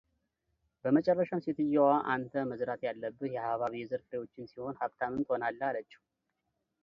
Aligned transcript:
በመጨረሻም 0.83 1.41
ሴትየዋ 1.45 1.87
አንተ 2.13 2.33
መዝራት 2.51 2.81
ያለብህ 2.87 3.31
የሃባብ 3.35 3.73
የዘር 3.81 4.01
ፍሬዎችን 4.07 4.49
ሲሆን 4.53 4.79
ሃብታምም 4.81 5.25
ትሆናለህ 5.27 5.69
አለችው፡፡ 5.69 6.03